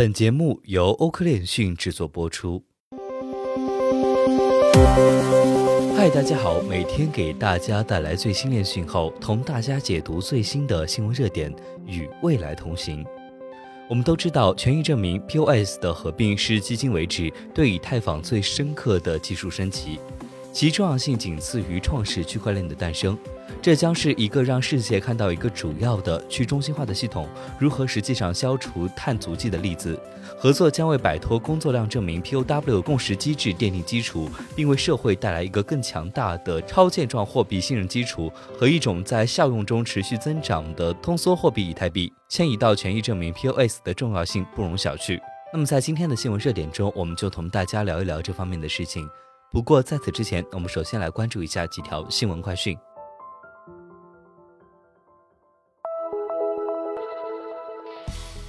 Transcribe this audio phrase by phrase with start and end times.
[0.00, 2.64] 本节目由欧科链讯制作播出。
[5.94, 13.04] 嗨，大家好，每天给大家带来最新链讯后，同大家解读最新的新闻热点，与未来同行。
[13.90, 20.00] 我们都知道，权益证明 POS 的合并是迄今为止对以太坊最深刻的技术升级，
[20.52, 23.16] 其重要性仅次于创始区块链的诞生。
[23.60, 27.28] 这将是一个让世界看到一个主要的去中心化的系统
[27.58, 29.98] 如何实际上消除碳足迹的例子。
[30.38, 42.10] 合作将为摆脱工作量证明 （POW） 共识机制奠定基础，并为社会带来一个更强大的超健壮货币信任基础和一种在效用中持续增长的通缩货币——以太币。
[42.28, 45.20] 迁移到权益证明 （POS） 的重要性不容小觑。
[45.52, 49.06] 那么，在今天的新闻热点中，我们就同大家聊一聊这方面的事情。
[49.52, 52.78] 不过，在此之前，我们首先来关注一下几条新闻快讯。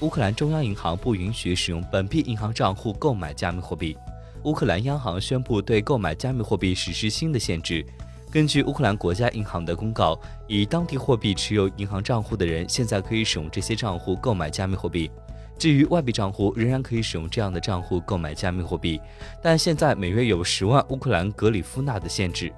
[0.02, 3.98] 乌克兰中央银行不允许使用本币银行账户购买加密货币。
[4.44, 7.84] 乌克兰央行宣布对购买加密货币实施新的限制。
[8.32, 10.16] 根据乌克兰国家银行的公告，
[10.48, 15.10] 以当地货币持有银行账户的人现在可以使用这些账户购买加密货币。
[15.58, 19.00] 至于外币账户，仍然可以使用这样的账户购买加密货币，
[19.44, 22.52] 但现在每月有十万乌克兰格里夫纳的限制。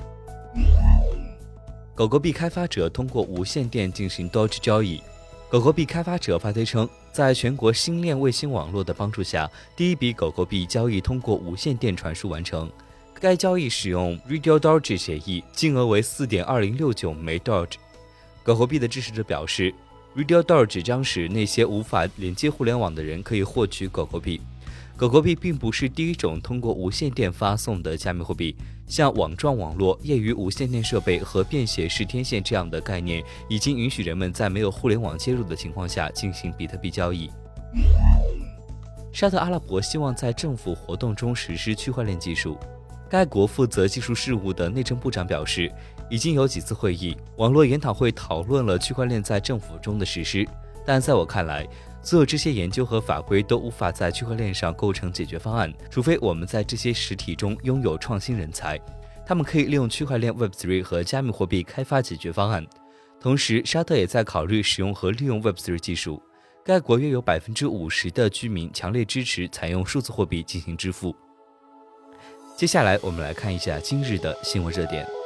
[1.95, 5.01] 狗狗币开发者通过无线电进行 Doge 交易。
[5.49, 12.71] 狗狗币开发者发推称，在全国星链卫星网络的帮助下，第一笔狗狗币交易通过无线电传输完成。
[13.19, 17.75] 该交易使用 Radio Doge 协议，金额为四点二零六九枚 Doge。
[18.41, 19.71] 狗狗币的支持者表示
[20.15, 24.41] ，Radio Doge 将使那些无法连接互联网的人可以获取狗狗币。
[24.95, 28.55] 狗狗币并不是第一种通过无线电发送的加密货币，
[28.87, 37.29] 像网状网络、业余无线电设备和便携式天线这样的概念，已经允许人们在没有互联网接入的情况下进行比特币交易。
[39.11, 42.57] 沙特阿拉伯希望在政府活动中实施区块链技术。
[43.09, 45.71] 该国负责技术事务的内政部长表示，
[46.09, 50.47] 已经有几次会议、网络研讨会讨论了区块链在政府中的实施，
[50.85, 51.67] 但在我看来。
[52.05, 58.77] 所有这些研究和法规都无法在区块链上构成解决方案，除非我们在这些实体中拥有创新人才，
[59.25, 62.67] 他们可以利用区块链 Web3 和加密货币开发解决方案。
[63.21, 66.21] 同时，沙特也在考虑使用和利用 Web3 技术。
[66.65, 71.15] 该国约有百分之五十的居民强烈支持采用数字货币进行支付。
[72.57, 75.22] 接下来，我们来看一下今日的新闻热点。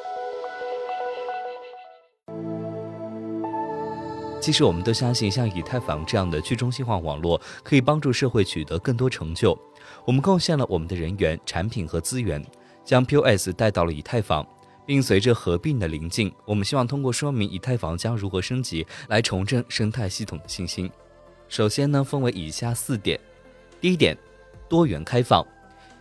[4.47, 9.59] 其实我们都相信，像以太坊这样的去中心化网络可以帮助社会取得更多成就。
[10.05, 12.41] 我们贡献了我们的人员、产品和资源，
[12.85, 14.47] 将 POS 带到了以太坊，
[14.85, 20.89] 并随着合并的临近，我们希望通过说明以太坊将如何升级，来重振生态系统的信心。
[21.49, 23.19] 首先呢，分为以下四点：
[23.81, 24.17] 第一点，
[24.69, 25.45] 多元开放，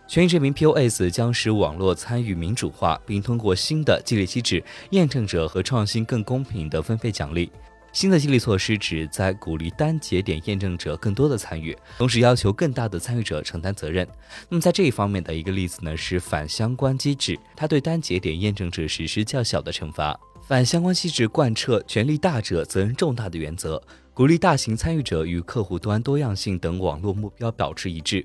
[0.07, 7.51] 权益证明 POS 将使网络参与民主化，并通过新的激励机制，验证者和创新更公平的分配奖励。
[7.93, 14.07] 新的激励措施旨在鼓励单节点验证者更多的参与，同时要求更大的参与者承担责任。
[14.49, 20.19] 那么在这一方面的一个例子呢，是反相关机制，它对单节点验证者实施较小的惩罚。
[20.47, 23.81] 反相关机制贯彻权力大者责任重大的原则，
[24.13, 28.23] 鼓励大型参与者与客户端多样性等网络目标保持一致。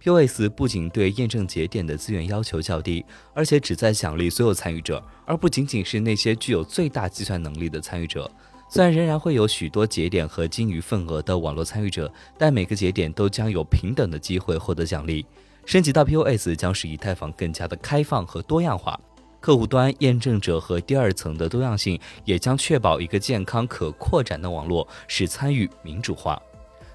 [0.00, 3.02] POS 不仅对验证节点的资源要求较低，
[3.32, 8.30] 而且旨在奖励所有参与者，而不仅仅是那些具有最大计算能力的参与者。
[8.68, 15.24] 虽然仍然会有许多节点和金鱼份额的网络参与者，但每个节点都将有平等的机会获得奖励。
[15.64, 18.98] 升级到 POS 将使以太坊更加的开放和多样化，
[19.40, 26.40] 客户端验证者和第二层的多样性也将确保一个健康可扩展的网络，使参与民主化。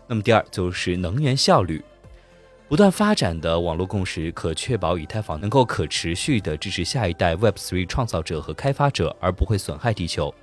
[0.06, 1.82] 那么第二就是能源效率，
[2.68, 10.34] 不断发展的网络共识可确保以太坊能够可持续地支持下一代 Web3 创造者和开发者，而不会损害地球。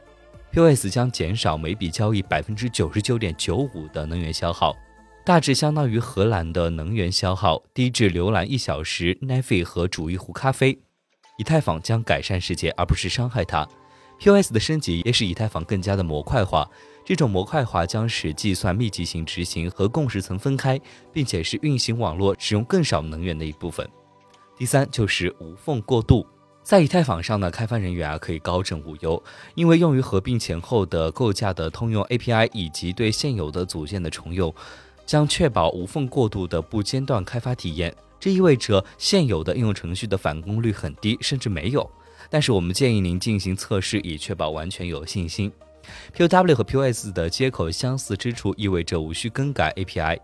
[0.56, 4.74] POS 将减少每笔交易百分之九十九点九五的能源消耗，
[5.22, 10.78] 大致相当于荷兰的能源消耗，低至浏览一小时 n e f i 和煮一壶咖啡。
[11.36, 13.68] 以太坊将改善世界，而不是伤害它。
[14.18, 16.66] POS 的升级也使以太坊更加的模块化，
[17.04, 20.80] 这种模块化将使计算密集型执行和共识层分开，
[21.12, 23.86] 并且是运行网络使用更少能源的一部分。
[24.56, 26.26] 第三就是无缝过渡。
[26.66, 29.22] 在以太坊上呢，开发人员啊可以高枕无忧，
[29.54, 34.52] 因为用于合并前后的构架的通用 API 以及对现有的组件的重用，
[35.06, 37.94] 将确保无缝过渡的不间断开发体验。
[38.18, 41.88] 这意味着现有的应用程序的返工率很低，甚至没有。
[42.28, 45.52] 但是我们建议您进行测试，以确保完全有信心。
[46.16, 50.18] POW 和 POS 的接口相似之处意味着无需更改 API。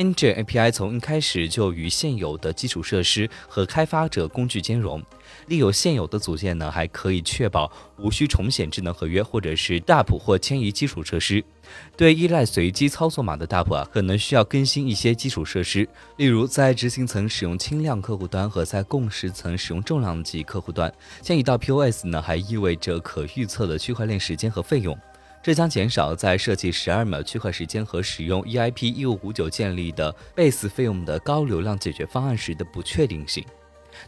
[0.00, 5.02] Ngin API 从一开始就与现有的基础设施和开发者工具兼容。
[5.46, 11.44] 利用现有的组件呢，还可以确保无需重写智能合约，或者是 DAP 或迁移基础设施。
[11.98, 15.86] 对依赖随机操作码的 DAP 啊，可能需要更新一些基础设施，
[16.16, 20.90] 例如在执行层使用轻量客户端和在共识层使用重量级客户端。
[21.20, 24.98] 迁移到 POS 呢，还意味着可预测的区块链时间和费用，
[25.42, 33.42] 这将减少在设计十二秒区块时间和使用 EIP 一五五九建立的 Base 费用的高流量解决方案时的不确定性。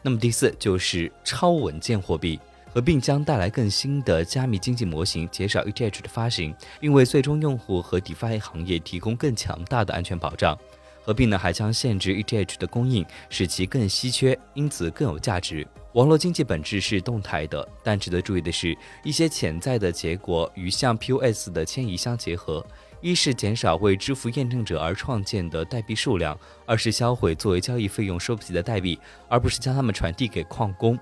[0.03, 2.39] 那么第四就是超稳健货币
[2.73, 10.57] 合并将带来更新的加密经济模型，减少 ETH 的发行，并为最终用户和 DeFi 行业提供更强大的安全保障。
[11.03, 15.67] 合并呢还将限制 ETH 的供应，使其更稀缺，因此更有价值。
[15.95, 22.65] 网络经济本质是动态的，但值得注意的是，一些潜在的结果与向 POS 的迁移相结合。
[23.03, 28.99] 一是减少为支付验证者而创建的代币数量，二是销毁作为交易费用收不起的代币，
[29.29, 30.99] 而不是将它们传递给矿工。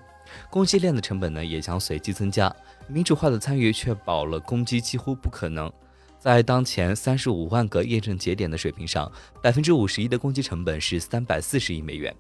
[0.48, 2.52] 攻击链的成本呢也将随机增加。
[2.88, 5.70] 民主化的参与确保了攻击几乎不可能。
[6.18, 9.10] 在当前三十五万个验证节点的水平上，
[9.40, 12.12] 百分之五十一的攻击成本是三百四十亿美元。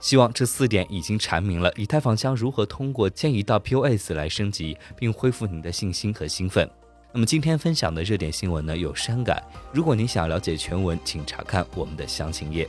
[0.00, 6.68] 希望这四点已经阐明了以太坊将如何通过迁移到 POS 来升级，并恢复您的信心和兴奋。
[7.12, 9.42] 那么今天分享的热点新闻呢有删改，
[9.72, 12.68] 如果您想了解全文，请查看我们的详情页。